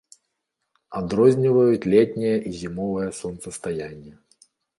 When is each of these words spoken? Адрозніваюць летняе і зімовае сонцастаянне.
Адрозніваюць 0.99 1.87
летняе 1.95 2.33
і 2.47 2.51
зімовае 2.63 3.07
сонцастаянне. 3.21 4.13